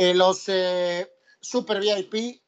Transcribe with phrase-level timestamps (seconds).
[0.00, 1.10] Eh, los eh,
[1.40, 2.40] Super VIP,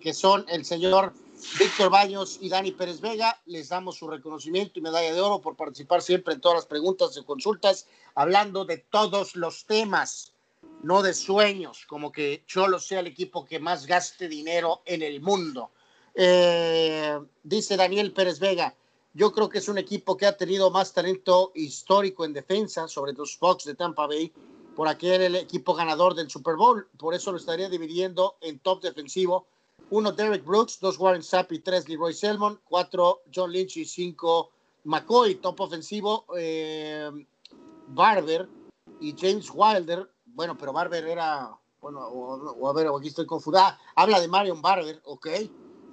[0.00, 1.12] que son el señor
[1.58, 5.56] Víctor Baños y Dani Pérez Vega, les damos su reconocimiento y medalla de oro por
[5.56, 10.32] participar siempre en todas las preguntas y consultas, hablando de todos los temas,
[10.84, 15.20] no de sueños, como que Cholo sea el equipo que más gaste dinero en el
[15.20, 15.72] mundo.
[16.14, 18.76] dice Daniel Pérez Vega,
[19.12, 23.12] yo creo que es un equipo que ha tenido más talento histórico en defensa sobre
[23.12, 24.32] los Fox de Tampa Bay,
[24.74, 26.88] por aquel el equipo ganador del Super Bowl.
[26.98, 29.46] Por eso lo estaría dividiendo en top defensivo.
[29.90, 34.50] Uno, Derek Brooks, dos, Warren Sapp y tres, Leroy Selmon, cuatro, John Lynch y cinco,
[34.84, 35.34] McCoy.
[35.36, 37.10] Top ofensivo, eh,
[37.88, 38.48] Barber
[39.00, 40.08] y James Wilder.
[40.24, 43.78] Bueno, pero Barber era, bueno, o, a ver, aquí estoy confundida.
[43.94, 45.28] habla de Marion Barber, ok.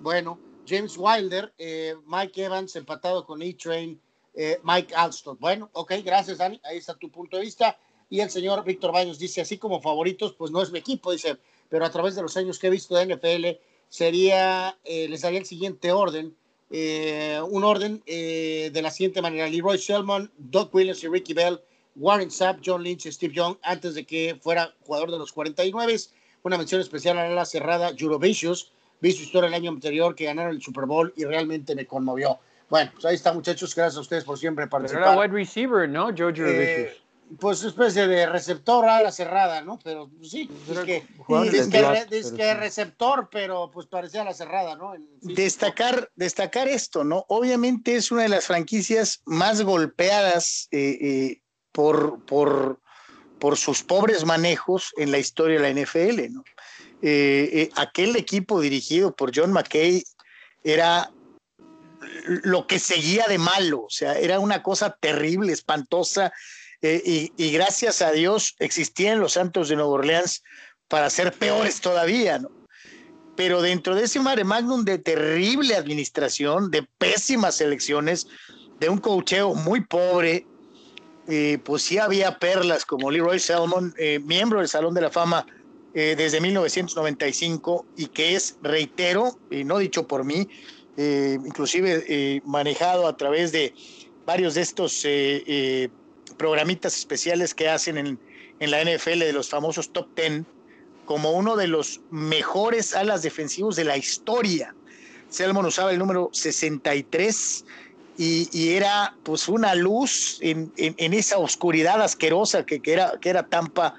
[0.00, 4.00] Bueno, James Wilder, eh, Mike Evans empatado con E-Train,
[4.34, 5.36] eh, Mike Alston.
[5.40, 7.76] Bueno, ok, gracias Dani, ahí está tu punto de vista.
[8.10, 11.36] Y el señor Víctor Baños dice, así como favoritos, pues no es mi equipo, dice,
[11.68, 15.38] pero a través de los años que he visto de NFL, sería, eh, les daría
[15.38, 16.34] el siguiente orden,
[16.70, 21.58] un orden de la siguiente manera, Leroy Shelman, Doug Williams y Ricky Bell,
[21.98, 25.96] Warren Sapp, John Lynch y Steve Young, antes de que fuera jugador de los 49.
[26.44, 30.54] Una mención especial a la cerrada, Jurovicius, vi su historia el año anterior que ganaron
[30.54, 32.38] el Super Bowl y realmente me conmovió.
[32.70, 33.74] Bueno, pues ahí está, muchachos.
[33.74, 35.02] Gracias a ustedes por siempre participar.
[35.02, 36.14] Pero era wide receiver, ¿no?
[36.14, 36.96] George eh,
[37.40, 39.78] Pues especie de receptor a la cerrada, ¿no?
[39.84, 41.04] Pero pues, sí, es que,
[42.10, 44.94] es que, receptor, pero pues parecía a la cerrada, ¿no?
[45.20, 47.26] Destacar, destacar esto, ¿no?
[47.28, 52.80] Obviamente es una de las franquicias más golpeadas eh, eh, por, por,
[53.38, 56.44] por sus pobres manejos en la historia de la NFL, ¿no?
[57.00, 60.02] Eh, eh, aquel equipo dirigido por John McKay
[60.64, 61.12] era
[62.26, 66.32] lo que seguía de malo, o sea, era una cosa terrible, espantosa,
[66.82, 70.42] eh, y, gracias a Dios existían los Santos de Nueva Orleans
[70.88, 72.50] para ser peores todavía, ¿no?
[73.36, 78.26] Pero dentro de ese mare magnum de terrible administración, de pésimas elecciones,
[78.80, 80.46] de un cocheo muy pobre,
[81.62, 83.94] pues sí había perlas como Leroy Selmon,
[84.24, 85.46] miembro del Salón de la Fama
[85.94, 90.46] eh, desde 1995 y que es, reitero, y no dicho por mí,
[90.98, 93.74] eh, inclusive eh, manejado a través de
[94.26, 94.92] varios de estos
[96.30, 98.18] programitas especiales que hacen en,
[98.60, 100.42] en, la NFL de los famosos top 10
[101.04, 104.74] como uno de los mejores alas defensivos de la historia.
[105.30, 107.64] Selmon usaba el número 63
[108.18, 113.46] y, era pues una luz en, en, esa oscuridad asquerosa que, que, era, que era
[113.46, 113.94] Tampa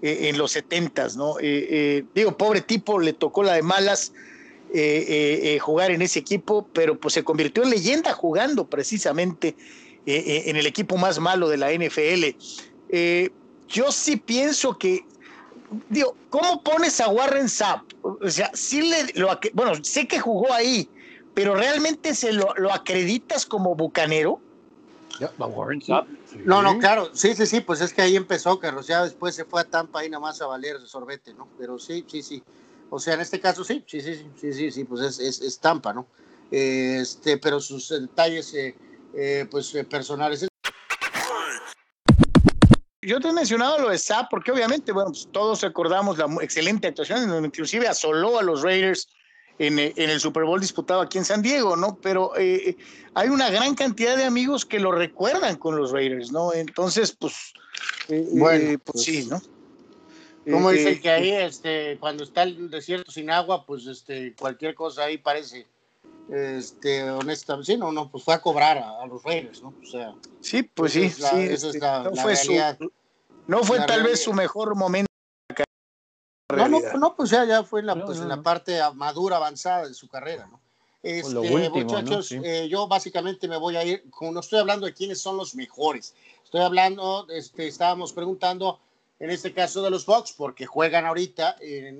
[0.00, 1.38] eh, en los setentas, ¿no?
[1.40, 4.12] Eh, eh, digo, pobre tipo, le tocó la de malas
[5.60, 9.54] jugar en ese equipo, pero pues se convirtió en leyenda jugando precisamente
[10.06, 12.36] en el equipo más malo de la NFL.
[13.68, 15.04] yo sí pienso que,
[15.88, 17.82] digo, ¿cómo pones a Warren Sapp?
[18.02, 20.88] O sea, sí le, lo, bueno, sé que jugó ahí,
[21.34, 24.40] pero realmente se lo, lo acreditas como bucanero.
[26.44, 29.44] No, no, claro, sí, sí, sí, pues es que ahí empezó, Carlos, ya después se
[29.44, 31.48] fue a Tampa ahí nada más a valer de sorbete, ¿no?
[31.58, 32.42] Pero sí, sí, sí.
[32.90, 35.92] O sea, en este caso sí, sí, sí, sí, sí, sí, pues es, es, Tampa,
[35.92, 36.06] ¿no?
[36.50, 38.74] Este, pero sus detalles, eh,
[39.16, 40.46] eh, pues, eh, personales.
[43.02, 46.88] Yo te he mencionado lo de Sapp porque obviamente, bueno, pues, todos recordamos la excelente
[46.88, 49.08] actuación, inclusive asoló a los Raiders
[49.58, 51.98] en, el Super Bowl disputado aquí en San Diego, ¿no?
[52.02, 52.76] Pero eh,
[53.14, 56.52] hay una gran cantidad de amigos que lo recuerdan con los Raiders, ¿no?
[56.52, 57.52] Entonces, pues,
[58.08, 59.40] eh, bueno, eh, pues, sí, ¿no?
[60.50, 65.04] Como dicen que ahí, este, cuando está el desierto sin agua, pues, este, cualquier cosa
[65.04, 65.66] ahí parece,
[66.30, 69.74] este, honesta, sí, no, no, pues fue a cobrar a, los Raiders, ¿no?
[69.82, 72.34] O sea, sí, pues sí, sí, este, no, fue
[73.46, 75.08] no fue tal vez su mejor momento
[76.56, 79.88] no, no, no, pues ya, ya fue en la, pues, en la parte madura, avanzada
[79.88, 80.60] de su carrera, ¿no?
[81.02, 85.20] Este, muchachos, eh, yo básicamente me voy a ir, como no estoy hablando de quiénes
[85.20, 88.80] son los mejores, estoy hablando, este, estábamos preguntando
[89.18, 91.56] en este caso de los Bucks, porque juegan ahorita,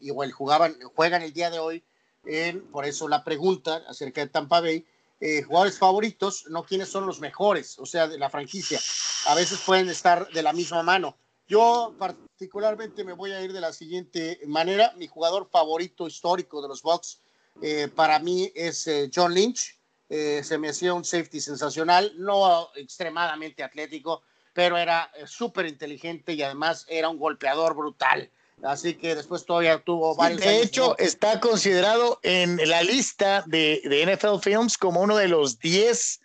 [0.00, 1.84] igual jugaban, juegan el día de hoy,
[2.28, 4.86] en, por eso la pregunta acerca de Tampa Bay,
[5.20, 8.78] eh, jugadores favoritos, no quiénes son los mejores, o sea, de la franquicia,
[9.26, 11.16] a veces pueden estar de la misma mano.
[11.48, 14.92] Yo particularmente me voy a ir de la siguiente manera.
[14.96, 17.20] Mi jugador favorito histórico de los Bucks
[17.62, 19.78] eh, para mí es eh, John Lynch.
[20.10, 24.22] Eh, se me hacía un safety sensacional, no extremadamente atlético,
[24.52, 28.30] pero era súper inteligente y además era un golpeador brutal.
[28.62, 30.40] Así que después todavía tuvo varios.
[30.40, 35.58] de hecho, está considerado en la lista de, de NFL Films como uno de los
[35.58, 36.20] 10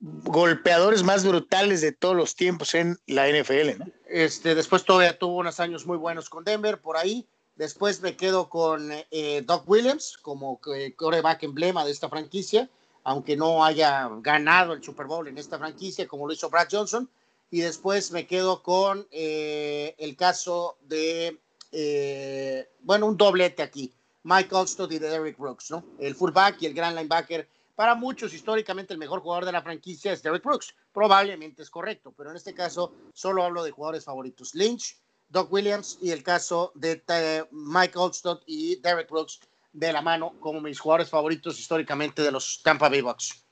[0.00, 3.78] golpeadores más brutales de todos los tiempos en la NFL.
[3.78, 3.86] ¿no?
[4.06, 7.26] Este, después todavía tuvo unos años muy buenos con Denver por ahí.
[7.56, 10.60] Después me quedo con eh, Doc Williams como
[10.96, 12.70] coreback emblema de esta franquicia,
[13.02, 17.10] aunque no haya ganado el Super Bowl en esta franquicia como lo hizo Brad Johnson.
[17.50, 21.38] Y después me quedo con eh, el caso de,
[21.72, 23.92] eh, bueno, un doblete aquí.
[24.24, 25.84] Mike Alstott y de Derrick Brooks, ¿no?
[25.98, 27.48] El fullback y el gran linebacker
[27.78, 30.74] para muchos, históricamente, el mejor jugador de la franquicia es Derek Brooks.
[30.92, 34.52] Probablemente es correcto, pero en este caso solo hablo de jugadores favoritos.
[34.56, 34.96] Lynch,
[35.28, 39.38] Doc Williams y el caso de eh, Mike Oldstott y Derek Brooks
[39.72, 43.44] de la mano como mis jugadores favoritos históricamente de los Tampa Bay Bucks.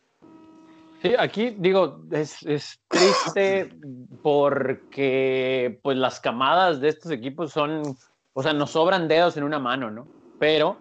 [1.07, 3.71] Sí, aquí digo, es, es, triste
[4.23, 7.97] porque pues las camadas de estos equipos son,
[8.33, 10.09] o sea, nos sobran dedos en una mano, ¿no?
[10.39, 10.79] Pero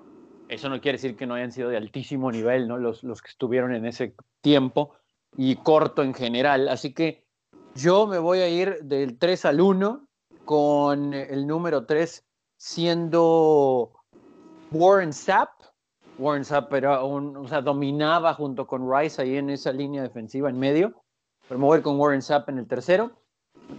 [0.47, 2.77] eso no quiere decir que no hayan sido de altísimo nivel, ¿no?
[2.77, 4.95] Los, los que estuvieron en ese tiempo
[5.37, 6.69] y corto en general.
[6.69, 7.25] Así que
[7.75, 10.07] yo me voy a ir del 3 al 1
[10.43, 12.23] con el número 3
[12.57, 13.91] siendo
[14.71, 15.54] Warren Sapp.
[16.17, 20.59] Warren Sapp era o sea, dominaba junto con Rice ahí en esa línea defensiva en
[20.59, 20.93] medio.
[21.47, 23.11] Pero me voy con Warren Sapp en el tercero,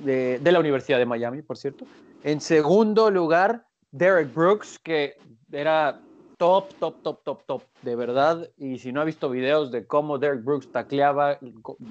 [0.04, 1.84] de, de la Universidad de Miami, por cierto.
[2.22, 5.14] En segundo lugar, Derek Brooks, que
[5.50, 6.00] era
[6.36, 8.50] top, top, top, top, top, de verdad.
[8.56, 11.38] Y si no ha visto videos de cómo Derek Brooks tacleaba,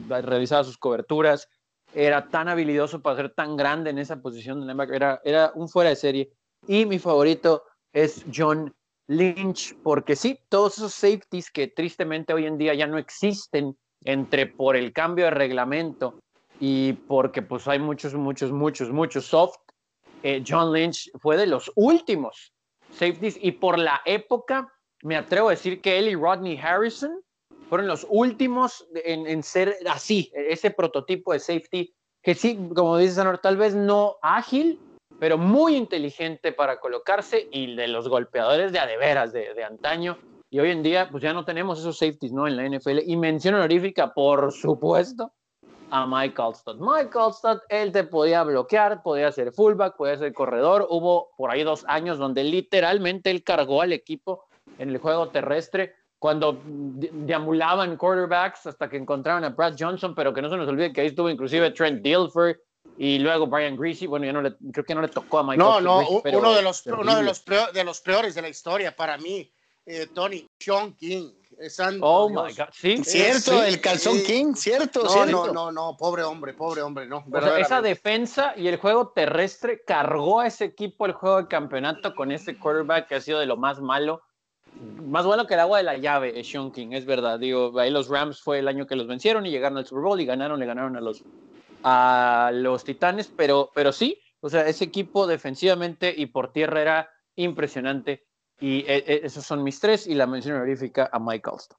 [0.10, 1.50] realizaba sus coberturas,
[1.94, 5.90] era tan habilidoso para ser tan grande en esa posición de era, era un fuera
[5.90, 6.32] de serie.
[6.68, 7.64] Y mi favorito
[7.94, 8.74] es John
[9.08, 14.48] Lynch, porque sí, todos esos safeties que tristemente hoy en día ya no existen entre
[14.48, 16.20] por el cambio de reglamento
[16.60, 19.58] y porque pues hay muchos, muchos, muchos, muchos soft.
[20.24, 22.54] Eh, John Lynch fue de los últimos
[22.92, 24.72] safeties y por la época
[25.04, 27.22] me atrevo a decir que él y Rodney Harrison
[27.70, 33.38] fueron los últimos en, ser así, ese prototipo de safety que sí, como dice Sanor,
[33.38, 34.80] tal vez no ágil,
[35.20, 40.18] pero muy inteligente para colocarse y de los golpeadores de adeveras de, de antaño.
[40.50, 42.48] Y hoy en día, pues ya no tenemos esos safeties, ¿no?
[42.48, 43.00] En la NFL.
[43.06, 45.34] Y mención honorífica, por supuesto,
[45.90, 46.80] a Mike Alstott.
[46.80, 50.88] Mike Alstott, él te podía bloquear, podía ser fullback, podía ser corredor.
[50.90, 54.46] Hubo por ahí dos años donde literalmente él cargó al equipo
[54.78, 60.42] en el juego terrestre cuando deambulaban quarterbacks hasta que encontraron a Brad Johnson, pero que
[60.42, 62.60] no se nos olvide que ahí estuvo inclusive Trent Dilfer
[62.98, 64.08] y luego Brian Greasy.
[64.08, 65.58] Bueno, ya no le, creo que no le tocó a Mike.
[65.58, 67.44] No, no, uno, de los, uno de, los
[67.74, 69.52] de los peores de la historia para mí,
[69.86, 71.32] eh, Tony, Sean King
[72.02, 73.04] oh my God, sí.
[73.04, 77.24] Cierto, el calzón King, cierto, no, No, no, no, pobre hombre, pobre hombre, no.
[77.58, 82.32] esa defensa y el juego terrestre cargó a ese equipo el juego de campeonato con
[82.32, 84.22] ese quarterback que ha sido de lo más malo.
[85.06, 87.40] Más bueno que el agua de la llave, es Sean King, es verdad.
[87.40, 90.20] Digo, ahí los Rams fue el año que los vencieron y llegaron al Super Bowl
[90.20, 91.24] y ganaron, le ganaron a los,
[91.88, 97.10] a los Titanes, pero, pero sí, o sea, ese equipo defensivamente y por tierra era
[97.36, 98.26] impresionante.
[98.60, 101.78] Y eh, eh, esos son mis tres y la mención honorífica a Mike Alston.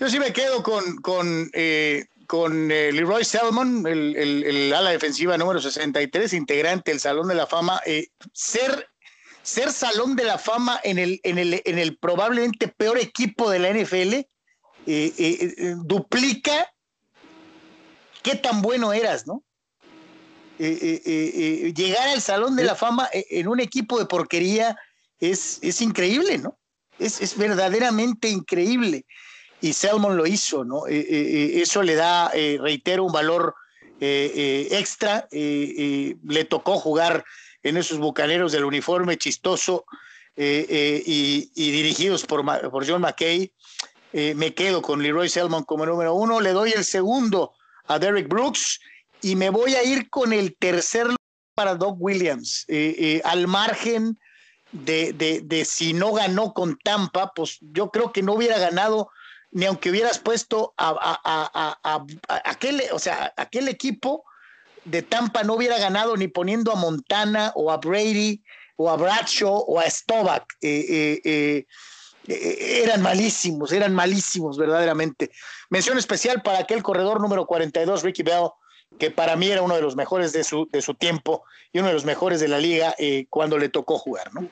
[0.00, 5.60] Yo sí me quedo con, con, eh, con Leroy Selmon, el, el, ala defensiva número
[5.60, 7.80] 63, integrante del Salón de la Fama.
[8.32, 8.88] ser,
[9.42, 13.60] ser Salón de la Fama en el, en el, en el probablemente peor equipo de
[13.60, 14.26] la NFL
[15.84, 16.71] duplica
[18.22, 19.42] qué tan bueno eras, ¿no?
[20.58, 24.76] llegar al Salón de la Fama en un equipo de porquería
[25.30, 26.58] es, increíble, ¿no?
[26.98, 29.06] Es, verdaderamente increíble.
[29.60, 30.86] Y Selmon lo hizo, ¿no?
[30.88, 33.54] Eh, eh, eh, eso le da, reitero, un valor
[34.00, 35.28] extra.
[35.30, 37.24] le tocó jugar
[37.62, 39.84] en esos bucaneros del uniforme chistoso
[40.36, 43.52] y, dirigidos por, por John McKay.
[44.12, 46.40] me quedo con Leroy Selmon como número uno.
[46.40, 47.52] Le doy el segundo
[47.84, 48.80] a Derek Brooks
[49.20, 51.06] y me voy a ir con el tercer
[51.54, 52.66] para Doug Williams.
[53.24, 54.18] al margen
[54.72, 59.10] de, si no ganó con Tampa, pues yo creo que no hubiera ganado
[59.52, 62.08] ni aunque hubieras puesto a,
[62.44, 64.24] aquel, o sea, aquel equipo
[64.84, 68.42] de Tampa no hubiera ganado ni poniendo a Montana o a Brady
[68.76, 70.44] o a Bradshaw o a Stovak.
[70.60, 71.66] Eh, eh, eh,
[72.26, 75.30] eran malísimos, eran malísimos verdaderamente.
[75.70, 78.50] Mención especial para aquel corredor número 42, Ricky Bell,
[78.98, 81.88] que para mí era uno de los mejores de su, de su tiempo y uno
[81.88, 82.94] de los mejores de la liga
[83.30, 84.48] cuando le tocó jugar, ¿no?